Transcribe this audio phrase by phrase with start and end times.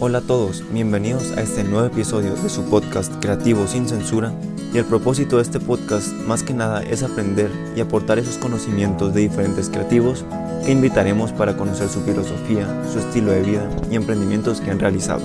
[0.00, 4.32] Hola a todos, bienvenidos a este nuevo episodio de su podcast Creativo sin Censura
[4.72, 9.12] y el propósito de este podcast más que nada es aprender y aportar esos conocimientos
[9.12, 10.24] de diferentes creativos
[10.64, 15.22] que invitaremos para conocer su filosofía, su estilo de vida y emprendimientos que han realizado.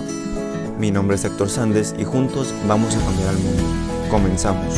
[0.79, 3.63] Mi nombre es Héctor Sandes y juntos vamos a cambiar al mundo.
[4.09, 4.75] Comenzamos.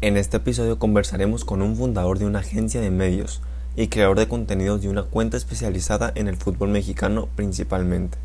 [0.00, 3.42] En este episodio conversaremos con un fundador de una agencia de medios
[3.76, 8.18] y creador de contenidos de una cuenta especializada en el fútbol mexicano principalmente,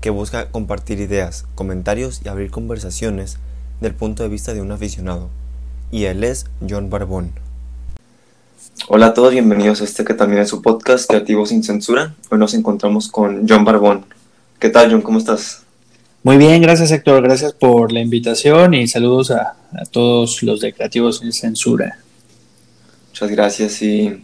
[0.00, 3.36] que busca compartir ideas, comentarios y abrir conversaciones
[3.80, 5.28] del punto de vista de un aficionado.
[5.90, 7.32] Y él es John Barbón.
[8.88, 12.14] Hola a todos, bienvenidos a este que también es su podcast Creativo sin Censura.
[12.30, 14.06] Hoy nos encontramos con John Barbón.
[14.58, 15.02] ¿Qué tal, John?
[15.02, 15.62] ¿Cómo estás?
[16.22, 20.72] Muy bien, gracias Héctor, gracias por la invitación y saludos a, a todos los de
[20.74, 21.98] Creativos sin Censura.
[23.08, 24.22] Muchas gracias y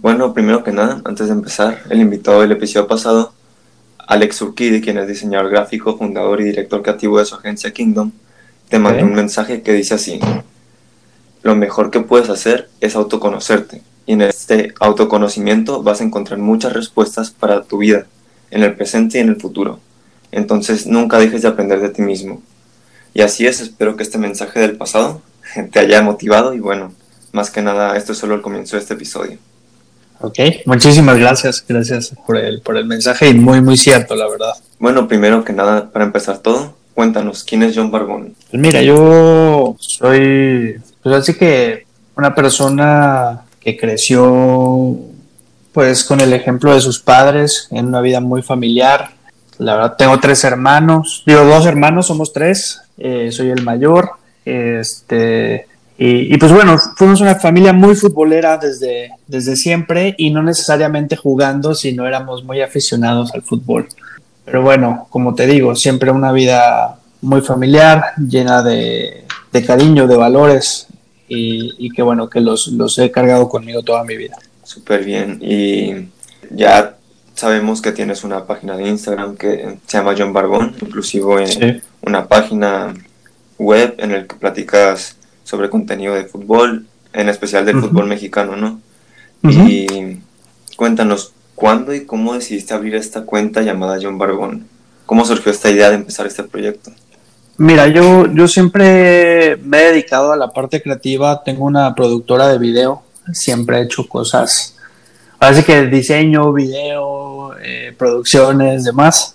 [0.00, 3.34] bueno, primero que nada, antes de empezar, el invitado del episodio pasado,
[3.98, 8.10] Alex Urquidi, quien es diseñador gráfico, fundador y director creativo de su agencia Kingdom,
[8.70, 10.18] te mandó un mensaje que dice así,
[11.42, 16.72] lo mejor que puedes hacer es autoconocerte y en este autoconocimiento vas a encontrar muchas
[16.72, 18.06] respuestas para tu vida,
[18.50, 19.80] en el presente y en el futuro.
[20.32, 22.40] Entonces nunca dejes de aprender de ti mismo.
[23.12, 25.20] Y así es, espero que este mensaje del pasado
[25.72, 26.94] te haya motivado y bueno,
[27.32, 29.38] más que nada esto es solo el comienzo de este episodio.
[30.22, 34.52] Ok, muchísimas gracias, gracias por el, por el mensaje y muy, muy cierto, la verdad.
[34.78, 38.34] Bueno, primero que nada, para empezar todo, cuéntanos, ¿quién es John Barbón?
[38.50, 44.96] Pues mira, yo soy, pues así que una persona que creció
[45.72, 49.12] pues con el ejemplo de sus padres en una vida muy familiar,
[49.56, 54.12] la verdad, tengo tres hermanos, digo dos hermanos, somos tres, eh, soy el mayor.
[54.44, 55.66] Este,
[56.02, 61.14] y, y, pues bueno, fuimos una familia muy futbolera desde, desde siempre y no necesariamente
[61.14, 63.86] jugando, sino éramos muy aficionados al fútbol.
[64.46, 70.16] Pero bueno, como te digo, siempre una vida muy familiar, llena de, de cariño, de
[70.16, 70.86] valores
[71.28, 74.38] y, y, que bueno, que los, los he cargado conmigo toda mi vida.
[74.62, 75.38] Súper bien.
[75.42, 76.08] Y
[76.48, 76.96] ya
[77.34, 81.82] sabemos que tienes una página de Instagram que se llama John Barbón, inclusive sí.
[82.00, 82.94] una página
[83.58, 85.18] web en el que platicas
[85.50, 87.88] sobre contenido de fútbol, en especial del uh -huh.
[87.88, 88.80] fútbol mexicano, ¿no?
[89.42, 89.68] Uh -huh.
[89.68, 90.20] Y
[90.76, 94.66] cuéntanos, ¿cuándo y cómo decidiste abrir esta cuenta llamada John Barbón?
[95.06, 96.92] ¿Cómo surgió esta idea de empezar este proyecto?
[97.56, 102.58] Mira, yo, yo siempre me he dedicado a la parte creativa, tengo una productora de
[102.58, 104.76] video, siempre he hecho cosas,
[105.40, 109.34] así que diseño, video, eh, producciones, demás.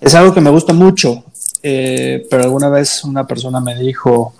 [0.00, 1.24] Es algo que me gusta mucho,
[1.62, 4.34] eh, pero alguna vez una persona me dijo,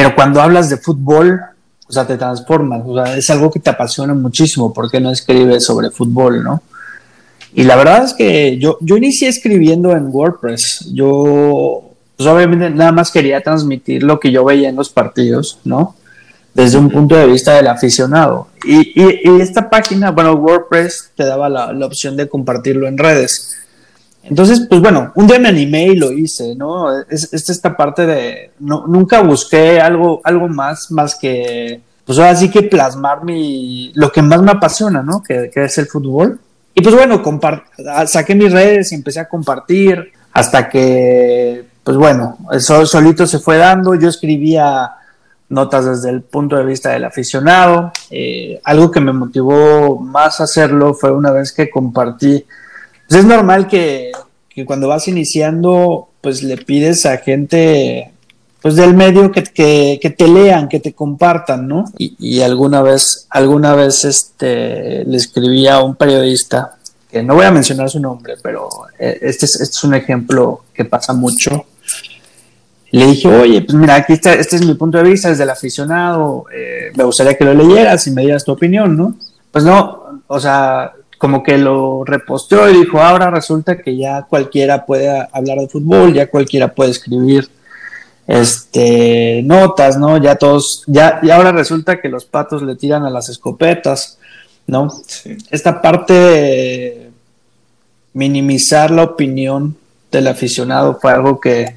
[0.00, 1.38] pero cuando hablas de fútbol,
[1.86, 5.10] o sea, te transformas, o sea, es algo que te apasiona muchísimo, ¿por qué no
[5.10, 6.62] escribes sobre fútbol, no?
[7.52, 11.82] Y la verdad es que yo, yo inicié escribiendo en WordPress, yo,
[12.16, 15.96] pues obviamente nada más quería transmitir lo que yo veía en los partidos, ¿no?
[16.54, 18.48] Desde un punto de vista del aficionado.
[18.64, 22.96] Y, y, y esta página, bueno, WordPress te daba la, la opción de compartirlo en
[22.96, 23.54] redes.
[24.22, 27.00] Entonces, pues bueno, un día me animé y lo hice, ¿no?
[27.02, 32.36] Es, es esta parte de, no, nunca busqué algo, algo más, más que, pues ahora
[32.36, 35.22] sí que plasmar mi, lo que más me apasiona, ¿no?
[35.22, 36.38] Que, que es el fútbol.
[36.74, 37.22] Y pues bueno,
[38.06, 43.56] saqué mis redes y empecé a compartir hasta que, pues bueno, eso solito se fue
[43.56, 43.94] dando.
[43.94, 44.92] Yo escribía
[45.48, 47.92] notas desde el punto de vista del aficionado.
[48.10, 52.44] Eh, algo que me motivó más a hacerlo fue una vez que compartí
[53.10, 54.12] pues es normal que,
[54.64, 58.12] cuando vas iniciando, pues le pides a gente
[58.62, 61.86] pues del medio que, te lean, que te compartan, ¿no?
[61.98, 66.76] Y, alguna vez, alguna vez este, le escribí a un periodista,
[67.10, 70.62] que no voy a mencionar su nombre, pero eh, este es, este es un ejemplo
[70.72, 71.64] que pasa mucho.
[72.92, 75.50] Le dije, oye, pues mira, aquí está, este es mi punto de vista desde el
[75.50, 79.16] aficionado, eh, me gustaría que lo leyeras y me dieras tu opinión, ¿no?
[79.50, 84.86] Pues no, o sea, como que lo reposteó y dijo, ahora resulta que ya cualquiera
[84.86, 87.46] puede hablar de fútbol, ya cualquiera puede escribir
[88.26, 90.16] este notas, ¿no?
[90.16, 94.16] Ya todos, ya, y ahora resulta que los patos le tiran a las escopetas,
[94.66, 94.88] ¿no?
[95.06, 95.36] Sí.
[95.50, 97.10] Esta parte de
[98.14, 99.76] minimizar la opinión
[100.10, 101.76] del aficionado fue algo que,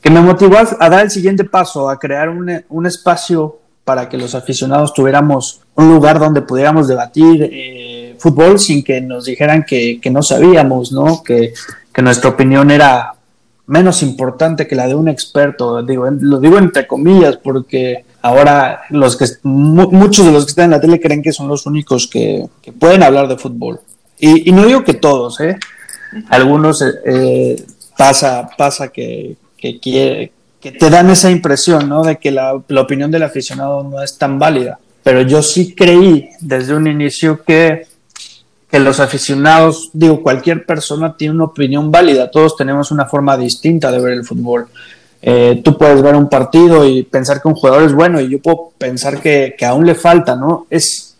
[0.00, 4.08] que me motivó a, a, dar el siguiente paso, a crear un, un, espacio para
[4.08, 7.93] que los aficionados tuviéramos un lugar donde pudiéramos debatir, eh,
[8.24, 11.22] fútbol sin que nos dijeran que, que no sabíamos, ¿no?
[11.22, 11.52] Que,
[11.92, 13.12] que, nuestra opinión era
[13.66, 15.82] menos importante que la de un experto.
[15.82, 20.70] Digo, lo digo entre comillas porque ahora los que muchos de los que están en
[20.70, 23.80] la tele creen que son los únicos que, que pueden hablar de fútbol.
[24.18, 25.58] Y, no digo que todos, ¿eh?
[26.30, 27.62] Algunos eh,
[27.98, 32.02] pasa, pasa que, que te dan esa impresión, ¿no?
[32.02, 34.78] De que la, la opinión del aficionado no es tan válida.
[35.02, 37.93] Pero yo sí creí desde un inicio que
[38.74, 43.92] que los aficionados, digo, cualquier persona tiene una opinión válida, todos tenemos una forma distinta
[43.92, 44.66] de ver el fútbol.
[45.22, 48.40] Eh, tú puedes ver un partido y pensar que un jugador es bueno y yo
[48.40, 50.66] puedo pensar que, aún le falta, ¿no?
[50.68, 51.14] Es,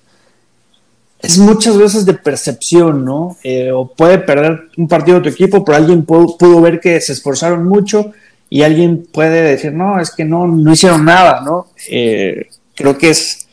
[1.20, 3.36] es muchas veces de percepción, ¿no?
[3.44, 7.12] Eh, o puede perder un partido de tu equipo, pero alguien pudo, ver que se
[7.12, 8.10] esforzaron mucho
[8.50, 11.68] y alguien puede decir, no, es que no, no hicieron nada, ¿no?
[11.88, 13.43] Eh, creo que es,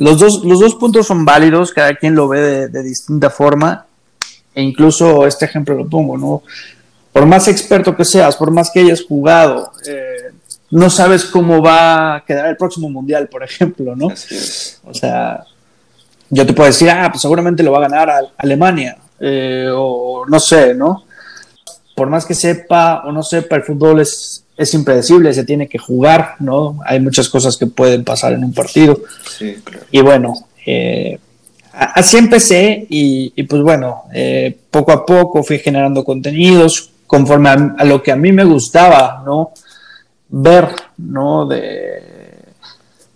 [0.00, 3.84] los dos, los dos puntos son válidos, cada quien lo ve de, distinta forma,
[4.54, 6.42] e incluso este ejemplo lo pongo, ¿no?
[7.12, 10.32] Por más experto que seas, por más que hayas jugado, eh,
[10.70, 14.06] no sabes cómo va a quedar el próximo mundial, por ejemplo, ¿no?
[14.06, 15.44] O sea,
[16.30, 20.40] yo te puedo decir, ah, pues seguramente lo va a ganar Alemania, eh, o no
[20.40, 21.04] sé, ¿no?
[21.94, 25.78] Por más que sepa o no sepa, el fútbol es, es impredecible, se tiene que
[25.78, 26.80] jugar, ¿no?
[26.84, 29.00] Hay muchas cosas que pueden pasar en un partido.
[29.38, 29.86] Sí, claro.
[29.90, 30.34] Y bueno,
[30.66, 31.18] eh,
[31.72, 38.02] así empecé y, pues bueno, eh, poco a poco fui generando contenidos conforme a, lo
[38.02, 39.52] que a mí me gustaba, ¿no?
[40.28, 40.68] Ver,
[40.98, 41.46] ¿no?
[41.46, 42.02] De,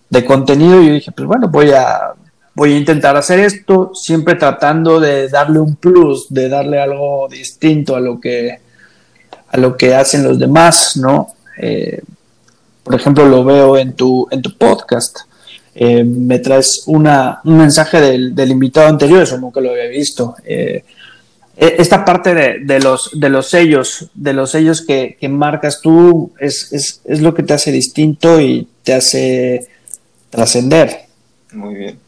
[0.08, 2.14] de contenido y yo dije, pues bueno, voy a,
[2.54, 7.96] voy a intentar hacer esto, siempre tratando de darle un plus, de darle algo distinto
[7.96, 8.64] a lo que
[9.54, 11.33] a lo que hacen los demás, ¿no?
[11.58, 12.00] Eh,
[12.82, 15.20] por ejemplo, lo veo en tu, en tu podcast.
[15.74, 20.36] Eh, me traes una, un mensaje del, del, invitado anterior, eso nunca lo había visto.
[20.44, 20.84] Eh,
[21.56, 25.80] e, esta parte de, de, los, de los sellos, de los sellos que, que marcas
[25.80, 29.66] tú, es, es, es, lo que te hace distinto y te hace
[30.30, 31.06] trascender.
[31.52, 31.98] Muy bien.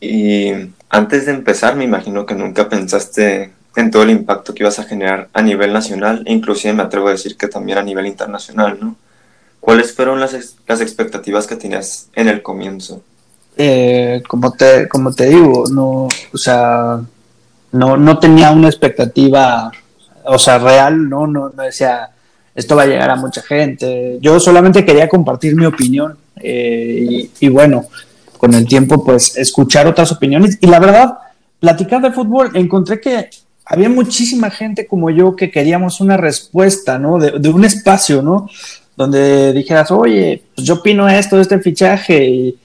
[0.00, 0.52] Y
[0.88, 4.84] antes de empezar, me imagino que nunca pensaste en todo el impacto que ibas a
[4.84, 8.78] generar a nivel nacional e inclusive me atrevo a decir que también a nivel internacional,
[8.80, 8.96] ¿no?
[9.60, 13.02] ¿Cuáles fueron las, las expectativas que tenías en el comienzo?
[13.56, 17.00] Eh, como, te, como te digo, no, o sea,
[17.72, 19.70] no, no tenía una expectativa,
[20.24, 21.26] o sea, real, ¿no?
[21.26, 22.08] No, no decía,
[22.54, 24.18] esto va a llegar a mucha gente.
[24.22, 27.84] Yo solamente quería compartir mi opinión eh, y, y bueno,
[28.38, 30.56] con el tiempo, pues, escuchar otras opiniones.
[30.62, 31.18] Y la verdad,
[31.60, 33.28] platicar de fútbol, encontré que
[33.70, 37.20] había muchísima gente como yo que queríamos una respuesta, ¿no?
[37.20, 38.50] De, un espacio, ¿no?
[38.96, 42.58] Donde dijeras, oye, pues yo opino esto de este fichaje y,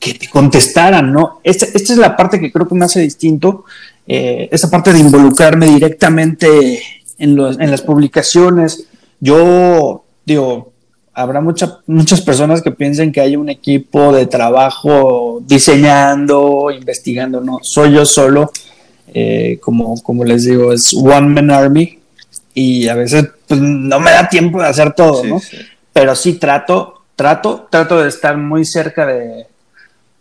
[0.00, 1.38] que te contestaran, ¿no?
[1.44, 3.66] Esta, esta, es la parte que creo que me hace distinto,
[4.04, 6.82] eh, esa parte de involucrarme directamente
[7.18, 8.88] en, los, en las publicaciones.
[9.20, 10.72] Yo, digo,
[11.14, 17.60] habrá mucha, muchas personas que piensen que hay un equipo de trabajo diseñando, investigando, no,
[17.62, 18.50] soy yo solo
[19.14, 21.98] eh, como, como les digo, es One Man Army
[22.54, 25.40] y a veces pues, no me da tiempo de hacer todo, ¿no?
[25.92, 29.46] Pero sí trato, trato, trato de estar muy cerca de,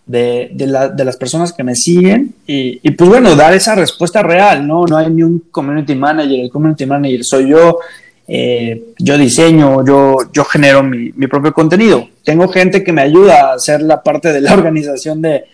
[0.05, 4.67] de, de, las personas que me siguen y, y, pues bueno, dar esa respuesta real,
[4.67, 4.85] ¿no?
[4.85, 7.79] No hay ni un community manager, el community manager soy yo,
[8.27, 12.07] eh, yo diseño, yo, yo genero mi, mi, propio contenido.
[12.23, 15.45] Tengo gente que me ayuda a hacer la parte de la organización de,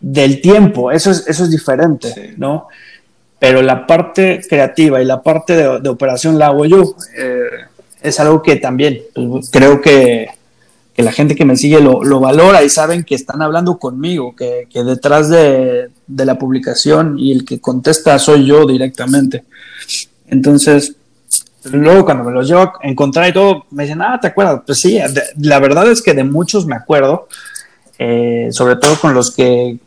[0.00, 2.68] del tiempo, eso es, eso es diferente, ¿no?
[3.38, 6.96] Pero la parte creativa y la parte de, operación la hago yo.
[7.16, 7.42] Eh,
[8.02, 10.28] es algo que también pues, creo que,
[10.96, 15.28] la gente que me sigue lo, valora y saben que están hablando conmigo, que, detrás
[15.28, 19.44] de, la publicación y el que contesta soy yo directamente.
[20.28, 20.96] Entonces,
[21.64, 24.62] luego cuando me los llevo a encontrar y todo, me dicen, ah, ¿te acuerdas?
[24.64, 24.98] Pues sí,
[25.38, 27.28] la verdad es que de muchos me acuerdo,
[27.98, 29.78] eh, sobre todo con los que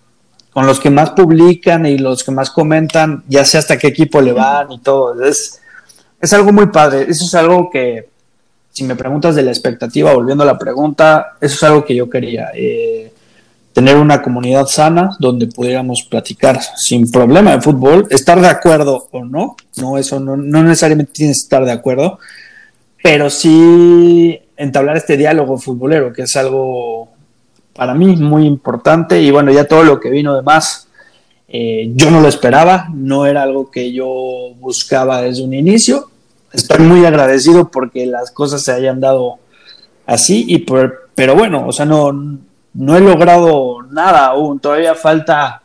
[0.52, 4.22] con los que más publican y los que más comentan, ya sé hasta qué equipo
[4.22, 5.24] le van y todo.
[5.24, 5.62] Es,
[6.20, 7.06] es algo muy padre.
[7.08, 8.10] Eso es algo que,
[8.72, 12.10] si me preguntas de la expectativa, volviendo a la pregunta, eso es algo que yo
[12.10, 12.50] quería.
[12.54, 13.12] Eh,
[13.74, 19.24] tener una comunidad sana donde pudiéramos platicar sin problema de fútbol, estar de acuerdo o
[19.24, 22.20] no, no, eso no, no necesariamente tienes que estar de acuerdo,
[23.02, 27.10] pero sí entablar este diálogo futbolero, que es algo
[27.80, 30.90] para mí muy importante y bueno, ya todo lo que vino de más,
[31.48, 36.10] eh, yo no lo esperaba, no era algo que yo buscaba desde un inicio.
[36.52, 39.36] Estoy muy agradecido porque las cosas se hayan dado
[40.06, 42.12] así, y por, pero bueno, o sea, no,
[42.74, 45.62] no he logrado nada aún, todavía falta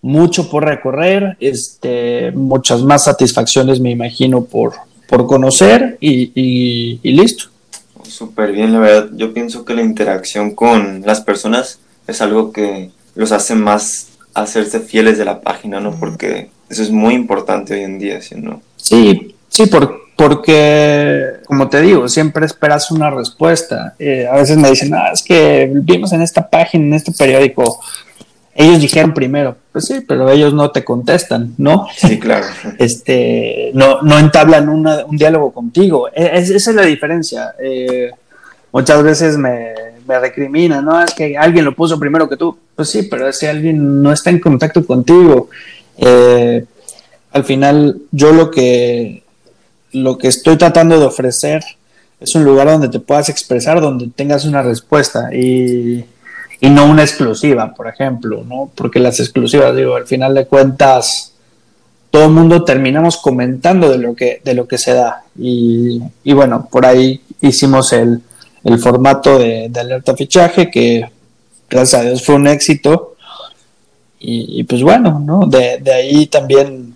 [0.00, 4.72] mucho por recorrer, este, muchas más satisfacciones me imagino por,
[5.06, 7.50] por conocer y listo
[8.10, 9.10] súper bien, la verdad.
[9.14, 14.80] Yo pienso que la interacción con las personas es algo que los hace más hacerse
[14.80, 15.92] fieles de la página, ¿no?
[15.98, 18.62] Porque Eso es muy importante hoy en día, ¿sí no?
[18.76, 19.64] Sí, sí,
[20.16, 23.94] porque, como te digo, siempre esperas una respuesta.
[23.98, 27.80] Eh, a veces me dicen, ah, es que vimos en esta página, en este periódico,
[28.54, 31.86] ellos dijeron primero, pues sí, pero ellos no te contestan, ¿no?
[31.96, 32.46] Sí, claro.
[32.78, 36.08] Este, no, no entablan un diálogo contigo.
[36.08, 37.54] E, esa es la diferencia.
[37.62, 38.10] Eh,
[38.72, 39.72] muchas veces me,
[40.06, 41.02] me recriminan, ¿no?
[41.02, 42.58] Es que alguien lo puso primero que tú.
[42.74, 45.48] Pues sí, pero ese alguien no está en contacto contigo.
[45.96, 46.64] Eh,
[47.32, 49.22] al final, yo lo que,
[49.92, 51.62] lo que estoy tratando de ofrecer
[52.18, 56.04] es un lugar donde te puedas expresar, donde tengas una respuesta y
[56.60, 58.70] y no una exclusiva, por ejemplo, ¿no?
[58.74, 61.32] Porque las exclusivas, digo, al final de cuentas,
[62.10, 65.24] todo el mundo terminamos comentando de lo que, de lo que se da.
[65.38, 68.20] Y, bueno, por ahí hicimos el,
[68.78, 71.08] formato de, alerta fichaje, que
[71.68, 73.16] gracias a Dios fue un éxito.
[74.18, 75.46] Y, pues bueno, ¿no?
[75.46, 76.94] De, de ahí también,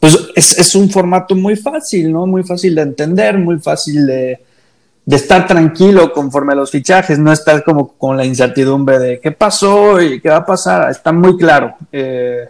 [0.00, 2.26] pues es, es, un formato muy fácil, ¿no?
[2.26, 4.40] Muy fácil de entender, muy fácil de,
[5.08, 9.32] de estar tranquilo conforme a los fichajes, no estar como con la incertidumbre de qué
[9.32, 11.74] pasó y qué va a pasar, está muy claro.
[11.90, 12.46] Eh,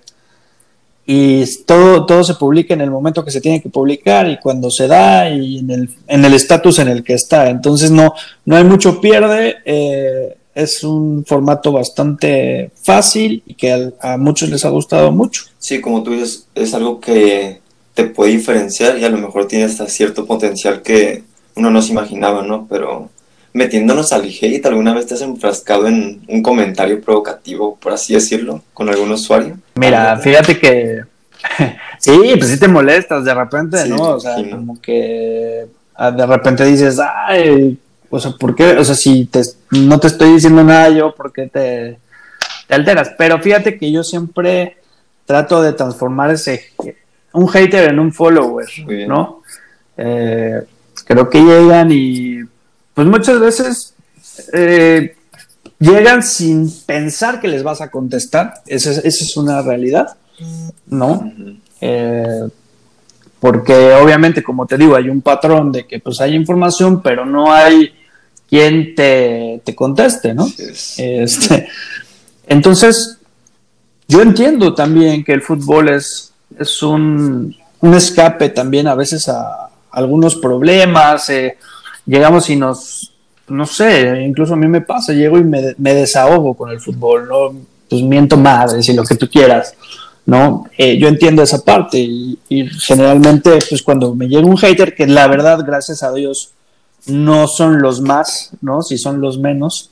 [1.06, 4.72] y todo, todo se publica en el momento que se tiene que publicar y cuando
[4.72, 7.48] se da y en el estatus en, el que está.
[7.48, 8.12] Entonces no,
[8.44, 14.64] no hay mucho pierde, eh, es un formato bastante fácil y que a, muchos les
[14.64, 15.44] ha gustado mucho.
[15.60, 17.60] Sí, como tú dices, es algo que
[17.94, 21.27] te puede diferenciar y a lo mejor tiene hasta cierto potencial que
[21.60, 22.66] no se imaginaba, ¿no?
[22.68, 23.10] Pero
[23.52, 28.62] metiéndonos al hate, ¿alguna vez te has enfrascado en un comentario provocativo, por así decirlo,
[28.72, 29.56] con algún usuario?
[29.74, 31.02] Mira, fíjate que
[31.98, 33.96] sí, pues sí te molestas de repente, ¿no?
[33.96, 37.78] O sea, como que ah, de repente dices, ay,
[38.10, 38.76] o sea, ¿por qué?
[38.76, 41.98] O sea, si te, no te estoy diciendo nada yo, ¿por qué te,
[42.66, 43.12] te alteras?
[43.18, 44.76] Pero fíjate que yo siempre
[45.26, 46.72] trato de transformar ese
[47.32, 48.66] un hater en un follower,
[49.06, 49.42] ¿no?
[49.96, 50.62] Eh,
[51.04, 52.40] creo que llegan y
[52.94, 53.94] pues muchas veces
[54.52, 55.16] eh,
[55.78, 60.16] llegan sin pensar que les vas a contestar, esa es, una realidad,
[60.86, 61.32] ¿no?
[61.80, 62.48] Eh,
[63.40, 67.52] porque obviamente, como te digo, hay un patrón de que pues hay información, pero no
[67.52, 67.92] hay
[68.48, 70.48] quien te, conteste, ¿no?
[70.96, 71.68] Este,
[72.46, 73.18] entonces,
[74.08, 79.67] yo entiendo también que el fútbol es, es un, un escape también a veces a,
[79.90, 81.56] algunos problemas, eh,
[82.06, 83.12] llegamos y nos,
[83.48, 87.54] no sé, incluso a mí me pasa, llego y me, desahogo con el fútbol, ¿no?
[87.88, 89.74] Pues miento madres y lo que tú quieras,
[90.26, 90.66] ¿no?
[90.76, 92.38] Eh, yo entiendo esa parte y,
[92.80, 96.50] generalmente, pues cuando me llega un hater, que la verdad, gracias a Dios,
[97.06, 98.82] no son los más, ¿no?
[98.82, 99.90] Si son los menos,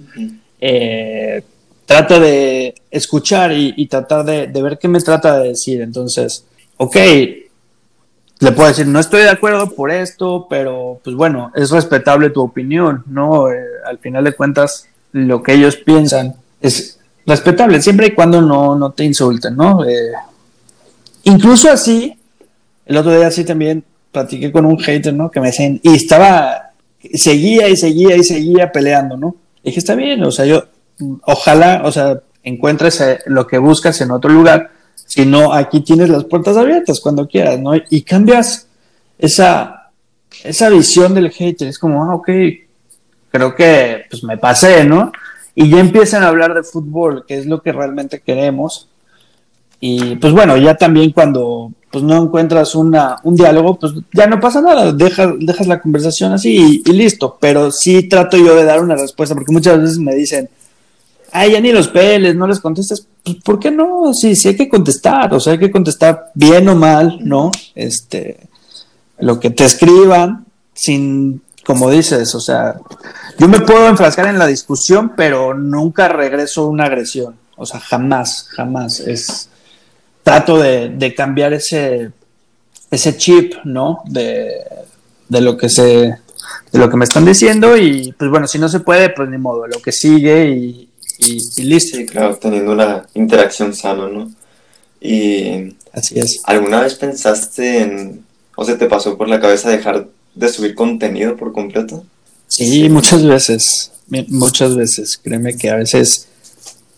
[0.60, 1.42] eh,
[1.86, 5.80] trato de escuchar y, tratar de, de, ver qué me trata de decir.
[5.80, 6.44] Entonces,
[6.76, 6.96] ok,
[8.40, 12.42] le puedo decir, no estoy de acuerdo por esto, pero pues bueno, es respetable tu
[12.42, 13.50] opinión, ¿no?
[13.50, 18.76] Eh, al final de cuentas, lo que ellos piensan es respetable, siempre y cuando no,
[18.76, 19.84] no te insulten, ¿no?
[19.84, 20.12] Eh,
[21.24, 22.14] incluso así,
[22.84, 25.30] el otro día sí también platiqué con un hater, ¿no?
[25.30, 26.72] Que me decían, y estaba,
[27.14, 29.36] seguía y seguía y seguía peleando, ¿no?
[29.62, 30.64] Y dije, está bien, o sea, yo,
[31.24, 34.70] ojalá, o sea, encuentres eh, lo que buscas en otro lugar,
[35.06, 37.72] sino aquí tienes las puertas abiertas cuando quieras, ¿no?
[37.90, 38.66] Y cambias
[39.18, 39.90] esa,
[40.42, 42.28] esa visión del hater, es como, ah, ok,
[43.30, 45.12] creo que pues me pasé, ¿no?
[45.54, 48.88] Y ya empiezan a hablar de fútbol, que es lo que realmente queremos.
[49.80, 54.38] Y pues bueno, ya también cuando pues no encuentras una, un diálogo, pues ya no
[54.40, 57.38] pasa nada, dejas, dejas la conversación así y, y listo.
[57.40, 60.48] Pero sí trato yo de dar una respuesta, porque muchas veces me dicen,
[61.32, 64.14] ay, ya ni los peles, no les contestas, pues, ¿por qué no?
[64.14, 67.50] Sí, sí hay que contestar, o sea, hay que contestar bien o mal, ¿no?
[67.74, 68.38] Este,
[69.18, 72.76] lo que te escriban, sin, como dices, o sea,
[73.36, 78.46] yo me puedo enfrascar en la discusión, pero nunca regreso una agresión, o sea, jamás,
[78.50, 79.48] jamás, es,
[80.22, 82.12] trato de, cambiar ese,
[82.92, 84.02] ese chip, ¿no?
[84.04, 84.64] De,
[85.28, 88.68] de lo que se, de lo que me están diciendo y pues bueno, si no
[88.68, 90.85] se puede, pues ni modo, lo que sigue
[91.18, 91.96] y, y, listo.
[91.96, 94.30] Sí, claro, teniendo una interacción sana, ¿no?
[95.00, 95.74] Y...
[95.92, 96.42] Así es.
[96.44, 101.36] ¿Alguna vez pensaste en, o se te pasó por la cabeza dejar de subir contenido
[101.36, 102.04] por completo?
[102.48, 103.92] Sí, muchas veces,
[104.28, 105.18] muchas veces.
[105.22, 106.28] Créeme que a veces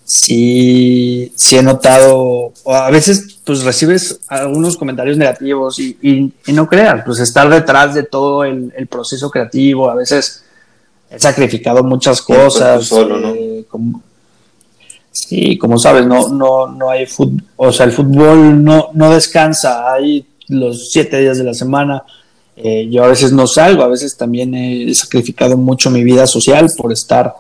[0.05, 6.69] sí, sí he notado, o a veces pues recibes algunos comentarios negativos y, y, no
[6.69, 10.45] creas, pues estar detrás de todo el, el, proceso creativo, a veces
[11.11, 12.87] he sacrificado muchas cosas.
[12.87, 13.35] Solo, ¿no?
[13.35, 14.03] Eh, como,
[15.27, 19.93] Sí, como sabes, no, no, no hay fútbol, o sea, el fútbol no, no descansa,
[19.93, 22.05] hay los siete días de la semana.
[22.57, 26.69] Eh, yo a veces no salgo, a veces también he sacrificado mucho mi vida social
[26.77, 27.35] por estar,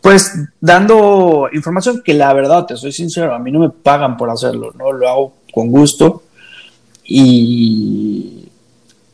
[0.00, 4.30] pues, dando información que la verdad, te soy sincero, a mí no me pagan por
[4.30, 4.90] hacerlo, ¿no?
[4.92, 6.22] Lo hago con gusto
[7.04, 8.48] y,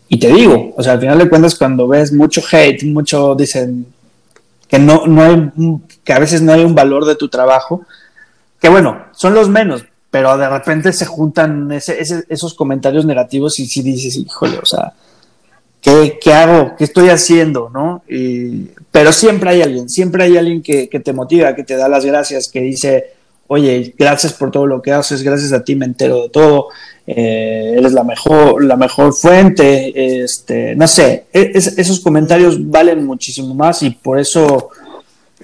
[0.09, 3.87] y te digo, o sea, al final de cuentas, cuando ves mucho hate, mucho dicen
[4.71, 5.51] que no, no hay,
[6.05, 7.85] que a veces no hay un valor de tu trabajo,
[8.61, 13.83] que bueno, son los menos, pero de repente se juntan esos comentarios negativos y si
[13.83, 14.93] dices, híjole, o sea,
[15.81, 16.77] ¿qué, ¿qué, hago?
[16.77, 17.69] ¿Qué estoy haciendo?
[17.73, 18.03] ¿no?
[18.93, 22.49] pero siempre hay alguien, siempre hay alguien que, te motiva, que te da las gracias,
[22.49, 23.15] que dice,
[23.53, 26.69] oye, gracias por todo lo que haces, gracias a ti me entero de todo,
[27.05, 33.53] eh, eres la mejor, la mejor fuente, este, no sé, e, esos comentarios valen muchísimo
[33.53, 34.69] más y por eso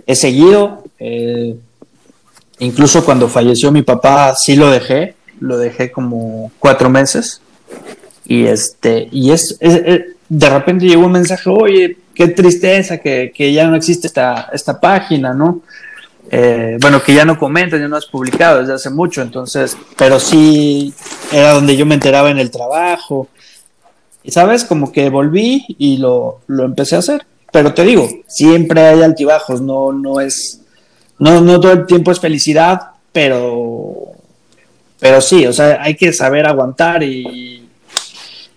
[0.07, 0.85] he seguido.
[1.01, 1.57] Eh,
[2.61, 7.41] incluso cuando falleció mi papá, sí lo dejé, lo dejé como cuatro meses.
[8.25, 13.75] Y este, y es, de repente llegó un mensaje, oye, qué tristeza que, ya no
[13.75, 15.63] existe esta, esta página, ¿no?
[16.31, 20.19] Eh, bueno, que ya no comentan, ya no has publicado desde hace mucho, entonces, pero
[20.19, 20.93] sí
[21.33, 23.29] era donde yo me enteraba en el trabajo.
[24.23, 27.27] Y sabes, como que volví y lo, lo empecé a hacer.
[27.53, 30.61] Pero te digo, siempre hay altibajos, no, no es,
[31.19, 32.81] no, no todo el tiempo es felicidad,
[33.13, 33.95] pero,
[34.99, 37.69] pero sí, o sea, hay que saber aguantar y,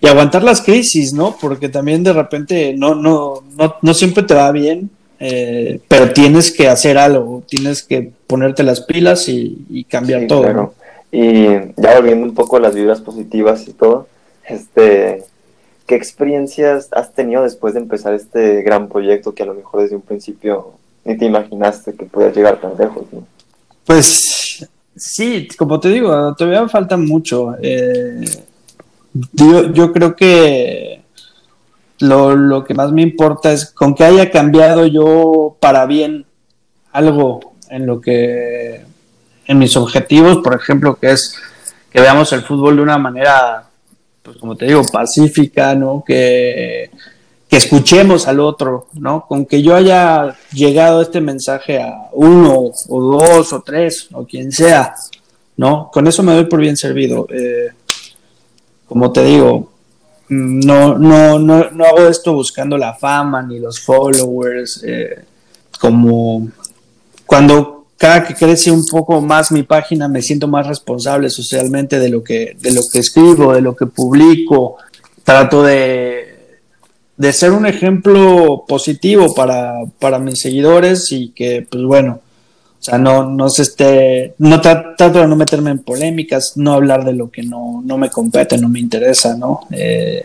[0.02, 1.38] y aguantar las crisis, ¿no?
[1.40, 6.52] Porque también de repente no, no, no, no siempre te va bien, eh, pero tienes
[6.52, 10.42] que hacer algo, tienes que ponerte las pilas y, cambiar todo.
[10.44, 10.74] Claro.
[11.12, 11.46] Y
[11.76, 14.08] ya volviendo un poco a las vibras positivas y todo,
[14.48, 15.24] este,
[15.88, 19.96] ¿qué experiencias has tenido después de empezar este gran proyecto que a lo mejor desde
[19.96, 20.74] un principio
[21.04, 23.06] ni te imaginaste que pudiera llegar tan lejos?
[23.86, 27.56] Pues sí, como te digo, todavía falta mucho.
[27.62, 28.22] Eh,
[29.34, 30.99] yo, yo, creo que
[32.00, 36.26] lo, lo, que más me importa es con que haya cambiado yo para bien
[36.92, 38.82] algo en lo que,
[39.46, 41.36] en mis objetivos, por ejemplo, que es
[41.92, 43.70] que veamos el fútbol de una manera
[44.30, 46.04] pues como te digo, pacífica, ¿no?
[46.06, 46.92] Que,
[47.50, 49.26] que escuchemos al otro, ¿no?
[49.28, 54.52] Con que yo haya llegado este mensaje a uno o dos o tres o quien
[54.52, 54.94] sea,
[55.58, 55.90] ¿no?
[55.92, 57.28] Con eso me doy por bien servido.
[57.32, 57.70] Eh,
[58.88, 59.69] como te digo,
[60.30, 65.24] no, no, no, no hago esto buscando la fama ni los followers, eh,
[65.80, 66.50] como
[67.26, 72.10] cuando cada que crece un poco más mi página me siento más responsable socialmente de
[72.10, 74.78] lo que, de lo que escribo, de lo que publico.
[75.24, 76.60] Trato de,
[77.18, 82.22] de ser un ejemplo positivo para, para mis seguidores y que, pues bueno,
[82.80, 87.04] o sea, no, no se esté, no trato de no meterme en polémicas, no hablar
[87.04, 89.68] de lo que no, no me compete, no me interesa, ¿no?
[89.72, 90.24] Eh,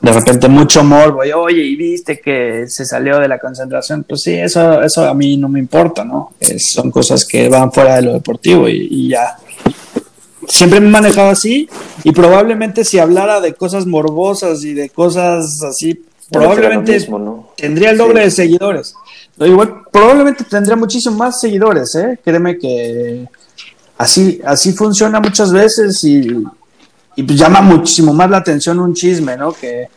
[0.00, 4.22] de repente mucho morbo, y oye, y viste que se salió de la concentración, pues
[4.22, 6.32] sí, eso, eso a mí no me importa, ¿no?
[6.58, 9.36] son cosas que van fuera de lo deportivo y, ya.
[10.48, 11.68] Siempre me he manejado así
[12.02, 17.06] y probablemente si hablara de cosas morbosas y de cosas así, probablemente
[17.56, 18.94] tendría el doble de seguidores.
[19.38, 22.18] Igual, probablemente tendría muchísimo más seguidores, ¿eh?
[22.22, 23.26] Créeme que
[23.98, 26.44] así, así funciona muchas veces y,
[27.16, 29.52] y pues llama muchísimo más la atención un chisme, ¿no?
[29.52, 29.88] Que,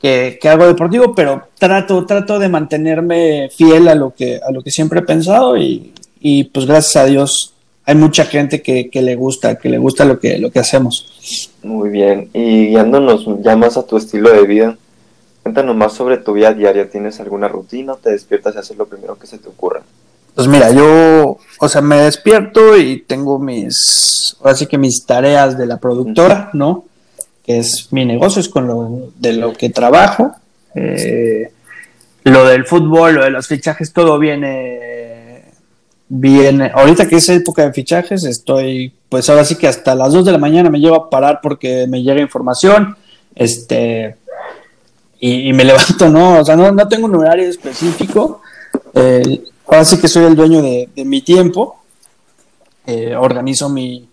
[0.00, 4.70] que, algo deportivo, pero trato, trato de mantenerme fiel a lo que, a lo que
[4.70, 7.54] siempre he pensado y, y pues gracias a Dios
[7.86, 11.50] hay mucha gente que, que, le gusta, que le gusta lo que, lo que hacemos.
[11.62, 14.78] Muy bien, y guiándonos ya más a tu estilo de vida,
[15.44, 16.90] cuéntanos más sobre tu vida diaria.
[16.90, 17.94] ¿Tienes alguna rutina?
[18.02, 19.82] ¿Te despiertas y haces lo primero que se te ocurra?
[20.34, 25.56] Pues mira, yo, o sea, me despierto y tengo mis, ahora sí que mis tareas
[25.58, 26.86] de la productora, ¿no?
[27.44, 30.34] Que es mi negocio, es con lo de lo que trabajo.
[30.74, 31.52] Eh,
[32.24, 35.44] lo del fútbol, lo de los fichajes, todo viene,
[36.08, 36.72] viene.
[36.74, 40.32] Ahorita que es época de fichajes, estoy, pues ahora sí que hasta las 2 de
[40.32, 42.96] la mañana me llevo a parar porque me llega información,
[43.34, 44.16] este,
[45.26, 46.40] y, me levanto, ¿no?
[46.40, 48.42] O sea, no, no tengo un horario específico.
[48.92, 51.80] Eh, ahora sí que soy el dueño de, mi tiempo,
[52.86, 54.08] eh, organizo mi,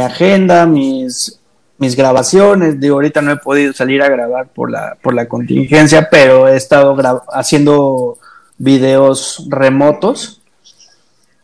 [0.00, 1.40] agenda, mis,
[1.78, 6.08] mis grabaciones, digo, ahorita no he podido salir a grabar por la, por la contingencia,
[6.08, 6.96] pero he estado
[7.32, 8.18] haciendo
[8.56, 10.40] videos remotos.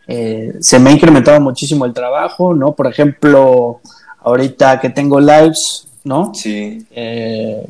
[0.06, 2.72] Eh, se me ha incrementado muchísimo el trabajo, ¿no?
[2.72, 3.80] Por ejemplo,
[4.20, 6.32] ahorita que tengo lives, ¿no?
[6.34, 6.86] Sí.
[6.92, 7.68] Eh,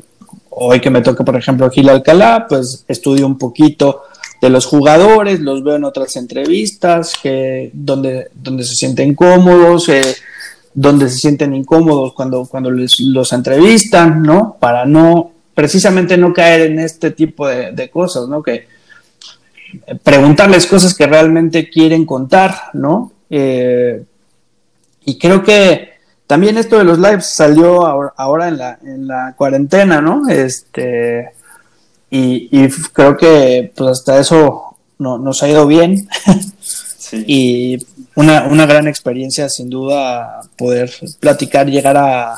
[0.63, 4.03] hoy que me toca, por ejemplo, Gil Alcalá, pues estudio un poquito
[4.41, 10.15] de los jugadores, los veo en otras entrevistas, que, donde, donde se sienten cómodos, eh,
[10.73, 14.57] donde se sienten incómodos cuando, cuando les, los entrevistan, ¿no?
[14.59, 18.41] Para no, precisamente no caer en este tipo de, cosas, ¿no?
[18.41, 18.67] Que
[19.87, 23.11] eh, preguntarles cosas que realmente quieren contar, ¿no?
[23.29, 24.03] Eh,
[25.05, 25.90] y creo que
[26.31, 30.29] también esto de los lives salió ahora, en, la, en la cuarentena, ¿no?
[30.29, 31.31] Este,
[32.09, 36.07] y, creo que pues hasta eso no, nos ha ido bien.
[37.11, 40.89] y una, una gran experiencia, sin duda, poder
[41.19, 42.35] platicar, llegar a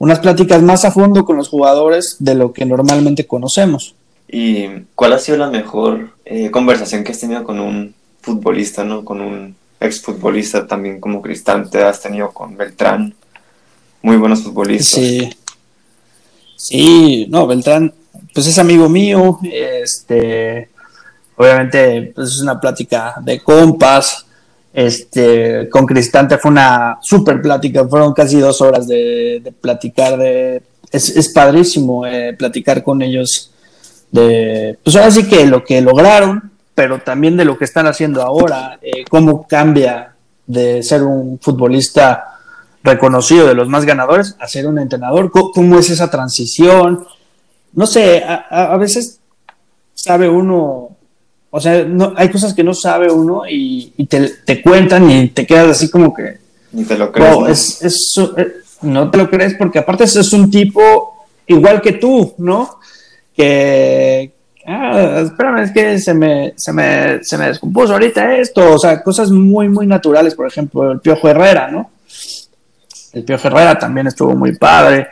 [0.00, 3.94] unas pláticas más a fondo con los jugadores de lo que normalmente conocemos.
[4.26, 4.66] ¿Y
[4.96, 9.04] cuál ha sido la mejor eh, conversación que has tenido con un futbolista, ¿no?
[9.04, 13.14] Con un exfutbolista también como Cristante, has tenido con Beltrán,
[14.02, 15.00] muy buenos futbolistas.
[15.00, 15.30] Sí.
[16.60, 17.92] Sí, no, Beltrán,
[18.34, 20.68] pues es amigo mío, este,
[21.36, 24.26] obviamente pues es una plática de compas,
[24.74, 31.32] este, con Cristante fue una super plática, fueron casi dos horas de, platicar, de, es,
[31.32, 33.52] padrísimo eh, platicar con ellos
[34.10, 38.20] de, pues ahora sí que lo que lograron, pero también de lo que están haciendo
[38.20, 40.14] ahora, eh, cómo cambia
[40.46, 42.39] de ser un futbolista
[42.82, 47.06] reconocido de los más ganadores a ser un entrenador, cómo es esa transición,
[47.72, 49.20] no sé, a, veces
[49.94, 50.96] sabe uno,
[51.50, 55.68] o sea, no, hay cosas que no sabe uno y, te, cuentan y te quedas
[55.68, 56.38] así como que...
[56.72, 57.30] Ni te lo crees.
[57.30, 57.46] ¿no?
[57.46, 62.78] Es, eh, no te lo crees porque aparte es un tipo igual que tú, ¿no?
[63.34, 64.32] Que...
[64.66, 69.02] Ah, espérame, es que se me, se, me, se me descompuso ahorita esto, o sea,
[69.02, 71.90] cosas muy, muy naturales, por ejemplo, el Piojo Herrera, ¿no?
[73.12, 75.08] El Piojo Herrera también estuvo muy padre.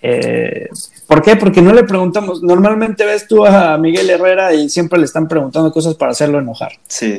[0.00, 0.68] Eh,
[1.06, 1.36] ¿Por qué?
[1.36, 2.42] Porque no le preguntamos.
[2.42, 6.72] Normalmente ves tú a Miguel Herrera y siempre le están preguntando cosas para hacerlo enojar.
[6.88, 7.18] Sí.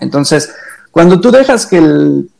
[0.00, 0.52] Entonces,
[0.90, 2.30] cuando tú dejas que, el,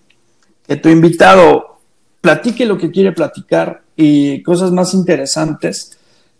[0.67, 1.79] que tu invitado
[2.21, 5.99] platique lo que quiere platicar y cosas más interesantes,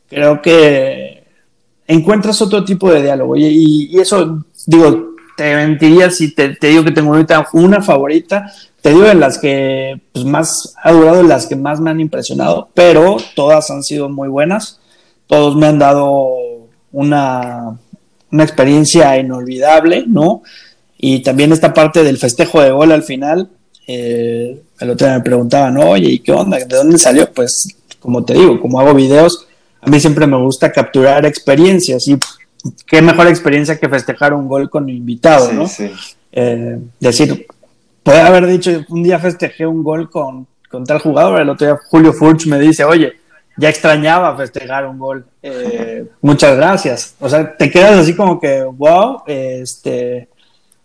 [0.09, 1.25] creo que
[1.87, 3.37] encuentras otro tipo de diálogo.
[3.37, 9.03] Y, eso, digo, te mentiría si te, digo que tengo ahorita una favorita, te digo
[9.03, 13.71] de las que pues, más ha durado, las que más me han impresionado, pero todas
[13.71, 14.81] han sido muy buenas.
[15.29, 16.33] Todos me han dado
[16.91, 17.79] una,
[18.33, 20.43] una experiencia inolvidable, ¿no?
[20.97, 23.49] Y también esta parte del festejo de gol al final,
[23.87, 26.59] eh, el otro día me preguntaban, oye, ¿y qué onda?
[26.59, 27.33] ¿De dónde salió?
[27.33, 29.47] Pues, como te digo, como hago videos,
[29.81, 32.19] a mí siempre me gusta capturar experiencias y
[32.87, 35.67] qué mejor experiencia que festejar un gol con invitado, ¿no?
[35.67, 35.91] Sí.
[36.33, 37.47] Eh, decir,
[38.03, 41.79] puede haber dicho, un día festejé un gol con, con tal jugador, el otro día
[41.89, 43.15] Julio Furch me dice, oye,
[43.57, 47.15] ya extrañaba festejar un gol, eh, muchas gracias.
[47.19, 50.29] O sea, te quedas así como que, wow, este,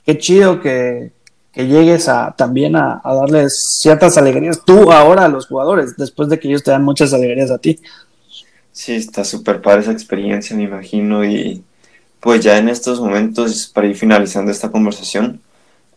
[0.06, 1.12] qué chido que,
[1.54, 6.40] que llegues a, también a, darles ciertas alegrías tú ahora a los jugadores, después de
[6.40, 7.80] que ellos te dan muchas alegrías a ti.
[8.72, 11.64] Sí, está súper padre esa experiencia, me imagino, y
[12.24, 15.42] pues ya en estos momentos, para ir finalizando esta conversación,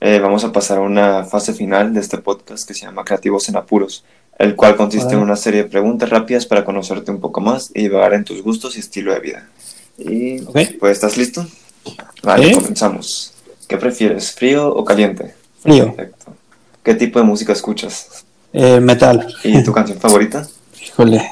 [0.00, 3.48] eh, vamos a pasar a una fase final de este podcast que se llama Creativos
[3.48, 4.02] en Apuros,
[4.36, 7.86] el cual consiste en una serie de preguntas rápidas para conocerte un poco más y
[7.86, 9.48] ver en tus gustos y estilo de vida.
[9.98, 11.46] Y pues, ¿estás listo?
[12.24, 13.32] Vale, comenzamos.
[13.68, 15.36] ¿Qué prefieres, frío o caliente?
[15.60, 15.94] Frío.
[15.94, 16.34] Perfecto.
[16.82, 18.24] ¿Qué tipo de música escuchas?
[18.52, 19.32] Eh, metal.
[19.44, 20.44] ¿Y tu canción favorita?
[20.84, 21.22] Híjole,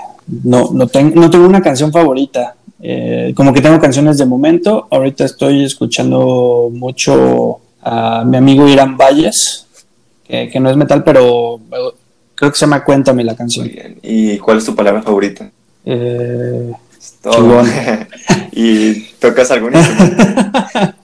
[0.45, 2.55] no, no, no tengo una canción favorita.
[2.87, 4.87] Eh, como que tengo canciones de momento.
[4.91, 9.67] Ahorita estoy escuchando mucho a mi amigo Irán Valles,
[10.29, 11.61] que, no es metal, pero
[12.35, 13.73] creo que se me Cuéntame la canción.
[14.03, 15.51] ¿Y cuál es tu palabra favorita?
[15.87, 16.73] Eh,
[18.53, 20.23] ¿Y tocas algún instrumento?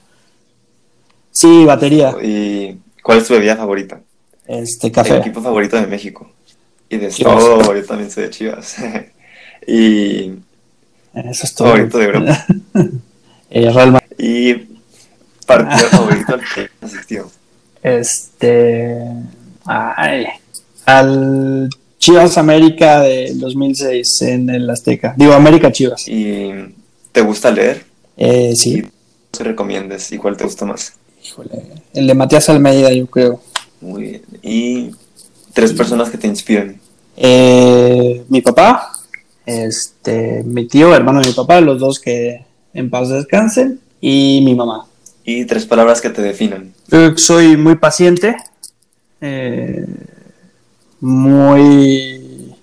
[1.31, 2.15] sí, batería.
[2.23, 4.03] ¿Y cuál es tu bebida favorita?
[4.47, 5.15] Este, café.
[5.15, 6.31] El equipo favorito de México.
[6.91, 8.77] Y de todo, yo también soy de Chivas.
[9.67, 10.33] y...
[11.15, 11.69] Eso es todo.
[11.69, 12.47] Favorito de Europa.
[13.51, 14.17] eh, Real Madrid.
[14.19, 14.55] Y
[15.47, 17.31] partido favorito al que asistió?
[17.83, 18.97] Este.
[19.65, 20.27] Ay,
[20.87, 21.69] al
[21.99, 25.15] Chivas América de 2006 en el Azteca.
[25.17, 26.09] Digo, América Chivas.
[26.09, 26.51] ¿Y
[27.13, 27.85] te gusta leer?
[28.17, 28.87] Eh, sí.
[29.31, 30.95] ¿Qué recomiendas y cuál te gusta más?
[31.23, 33.41] Híjole, el de Matías Almeida, yo creo.
[33.81, 34.23] Muy bien.
[34.43, 34.91] ¿Y
[35.53, 36.81] tres personas que te inspiran?
[37.17, 38.93] Eh, mi papá,
[39.51, 44.55] este, mi tío, hermano de mi papá, los dos que en paz descansen, y mi
[44.55, 44.87] mamá.
[45.25, 46.73] Y tres palabras que te definan.
[47.17, 48.37] soy muy paciente,
[49.21, 49.87] eh,
[51.01, 52.55] muy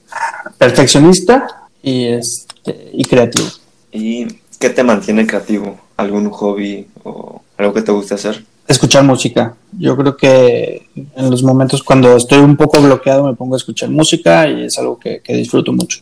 [0.57, 3.47] perfeccionista y, este, y creativo.
[3.91, 4.27] ¿Y
[4.59, 5.87] qué te mantiene creativo?
[5.97, 8.43] algún hobby o algo que te guste hacer?
[8.67, 9.55] Escuchar música.
[9.77, 13.89] Yo creo que en los momentos cuando estoy un poco bloqueado me pongo a escuchar
[13.89, 15.99] música y es algo que, que disfruto mucho.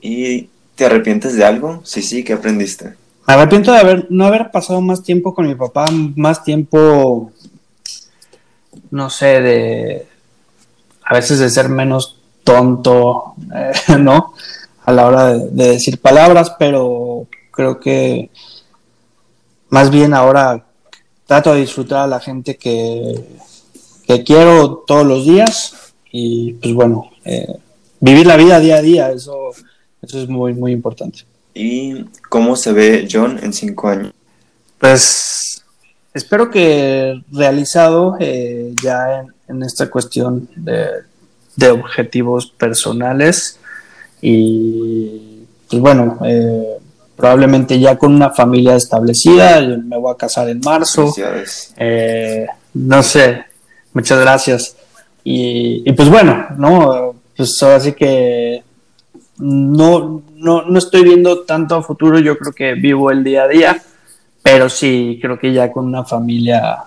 [0.00, 1.80] ¿Y te arrepientes de algo?
[1.84, 2.94] Sí, sí, ¿qué aprendiste?
[3.26, 7.32] Me arrepiento de haber, no haber pasado más tiempo con mi papá, más tiempo,
[8.90, 10.06] no sé, de
[11.04, 14.34] a veces de ser menos tonto, eh, ¿no?
[14.84, 18.30] A la hora de, de decir palabras, pero creo que
[19.70, 20.64] más bien ahora
[21.26, 23.24] trato de disfrutar a la gente que,
[24.06, 27.58] que quiero todos los días y pues bueno, eh,
[28.00, 29.50] vivir la vida día a día, eso,
[30.02, 31.20] eso es muy, muy importante.
[31.54, 34.12] ¿Y cómo se ve John en cinco años?
[34.78, 35.64] Pues
[36.12, 40.88] espero que realizado eh, ya en, en, esta cuestión de,
[41.56, 43.58] de, objetivos personales
[44.20, 45.36] y
[45.68, 46.78] pues bueno, eh,
[47.16, 51.12] probablemente ya con una familia establecida, yo me voy a casar en marzo.
[51.76, 53.44] Eh, no sé,
[53.92, 54.76] muchas gracias.
[55.24, 57.15] Y, y, pues bueno, ¿no?
[57.36, 58.62] Pues ahora sí que
[59.38, 63.48] no, no, no estoy viendo tanto a futuro, yo creo que vivo el día a
[63.48, 63.82] día,
[64.42, 66.78] pero sí, creo que ya con una familia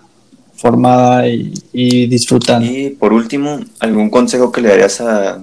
[0.55, 2.65] formada y, y disfrutando.
[2.65, 5.41] Y por último, ¿algún consejo que le darías a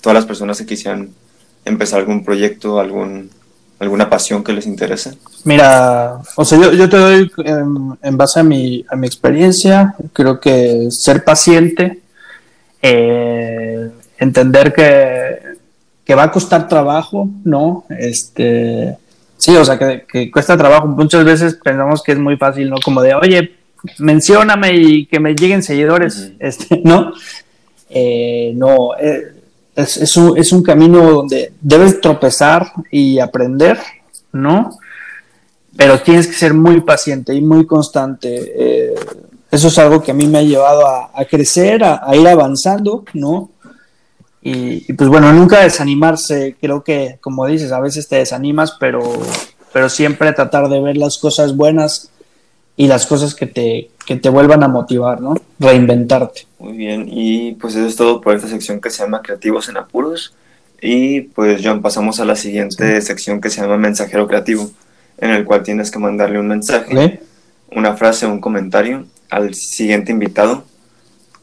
[0.00, 1.10] todas las personas que quisieran
[1.64, 3.30] empezar algún proyecto, algún
[3.82, 5.18] alguna pasión que les interese?
[5.44, 9.96] Mira, o sea, yo, yo te doy en, en, base a mi, a mi experiencia,
[10.12, 12.00] creo que ser paciente,
[12.80, 13.90] eh,
[14.22, 15.38] entender que,
[16.04, 17.84] que, va a costar trabajo, ¿no?
[17.90, 18.96] Este,
[19.36, 20.86] sí, o sea, que, que, cuesta trabajo.
[20.86, 22.76] Muchas veces pensamos que es muy fácil, ¿no?
[22.84, 23.52] Como de, oye,
[23.98, 26.36] mencióname y que me lleguen seguidores, uh -huh.
[26.40, 27.12] este, ¿no?
[27.90, 29.34] Eh, no, eh,
[29.76, 33.78] es, es, un, es, un, camino donde debes tropezar y aprender,
[34.32, 34.78] ¿no?
[35.76, 38.28] Pero tienes que ser muy paciente y muy constante.
[38.56, 38.94] Eh,
[39.50, 42.26] eso es algo que a mí me ha llevado a, a crecer, a, a, ir
[42.26, 43.50] avanzando, ¿no?
[44.42, 46.56] Y, y, pues bueno, nunca desanimarse.
[46.60, 49.00] Creo que, como dices, a veces te desanimas, pero,
[49.72, 52.10] pero siempre tratar de ver las cosas buenas
[52.76, 55.34] y las cosas que te, que te vuelvan a motivar, ¿no?
[55.58, 56.46] Reinventarte.
[56.58, 59.76] Muy bien, y pues eso es todo por esta sección que se llama Creativos en
[59.76, 60.34] Apuros.
[60.80, 63.06] Y pues John, pasamos a la siguiente sí.
[63.06, 64.70] sección que se llama Mensajero Creativo,
[65.18, 67.20] en el cual tienes que mandarle un mensaje,
[67.70, 70.64] una frase, un comentario al siguiente invitado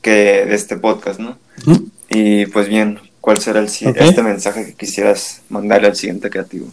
[0.02, 1.38] que de este podcast, ¿no?
[1.66, 1.76] ¿Mm?
[2.10, 4.10] Y pues bien, ¿cuál será el, okay.
[4.10, 6.68] este mensaje que quisieras mandarle al siguiente creativo?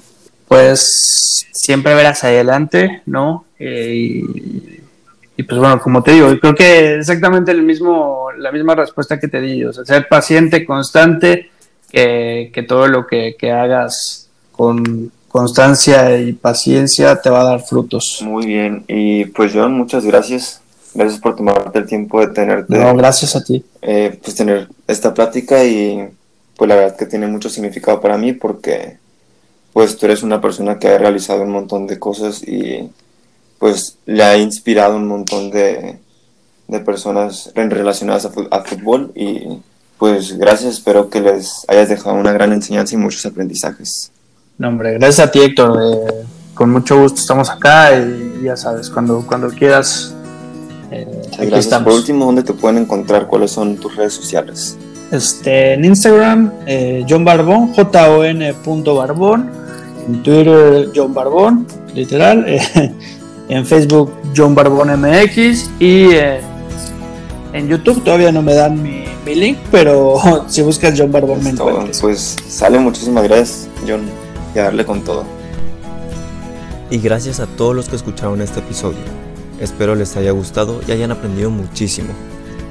[0.49, 3.45] Pues siempre verás adelante, ¿no?
[3.59, 4.81] Eh, y,
[5.37, 9.29] y, pues bueno, como te digo, creo que exactamente el mismo, la misma respuesta que
[9.29, 11.51] te di, o sea, ser paciente, constante,
[11.91, 17.61] que, que todo lo que, que, hagas con constancia y paciencia te va a dar
[17.61, 18.21] frutos.
[18.23, 20.63] Muy bien, y pues John, muchas gracias.
[20.97, 22.77] Gracias por tomarte el tiempo de tenerte.
[22.77, 23.63] No, gracias a ti.
[23.83, 26.09] Eh, pues tener esta plática y
[26.57, 28.97] pues la verdad que tiene mucho significado para mí porque
[29.75, 32.91] pues tú eres una persona que ha realizado un montón de cosas y
[33.59, 35.99] pues le ha inspirado un montón de,
[36.67, 39.61] de personas relacionadas a, a, fútbol y
[39.99, 44.11] pues gracias, espero que les hayas dejado una gran enseñanza y muchos aprendizajes.
[44.57, 48.89] No, hombre, gracias a ti Héctor, eh, con mucho gusto estamos acá y ya sabes,
[48.89, 50.16] cuando, cuando quieras.
[51.01, 51.07] Eh,
[51.39, 51.67] gracias.
[51.67, 51.85] Estamos.
[51.85, 53.27] Por último, ¿dónde te pueden encontrar?
[53.27, 54.77] ¿Cuáles son tus redes sociales?
[55.11, 58.55] Este, en Instagram, eh, John Barbón, J-O-N.
[58.65, 59.51] Barbón.
[60.07, 62.45] En Twitter, John Barbón, literal.
[62.47, 62.61] Eh,
[63.49, 66.41] en Facebook John Barbón MX y eh,
[67.53, 71.51] en YouTube todavía no me dan mi, mi, link, pero si buscas John Barbón me
[71.51, 72.01] encuentras.
[72.01, 74.03] Pues sale, muchísimas gracias John
[74.55, 75.25] y a darle con todo.
[76.91, 79.16] Y gracias a todos los que escucharon este episodio.
[79.61, 82.09] Espero les haya gustado y hayan aprendido muchísimo.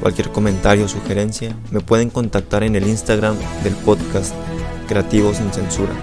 [0.01, 4.35] Cualquier comentario o sugerencia me pueden contactar en el Instagram del podcast
[4.87, 5.93] Creativos sin Censura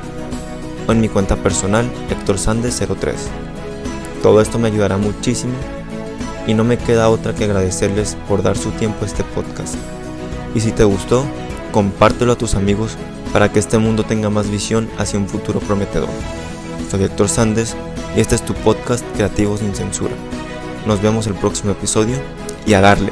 [0.89, 3.15] o en mi cuenta personal Héctor Sandes 03.
[4.23, 5.53] Todo esto me ayudará muchísimo
[6.49, 9.77] y no me queda otra que agradecerles por dar su tiempo a este podcast.
[10.55, 11.25] Y si te gustó,
[11.71, 12.97] compártelo a tus amigos
[13.33, 16.09] para que este mundo tenga más visión hacia un futuro prometedor.
[16.91, 17.77] Soy Héctor Sandes
[18.17, 20.15] y este es tu podcast Creativo sin Censura.
[20.87, 22.17] Nos vemos el próximo episodio
[22.67, 23.12] y a darle.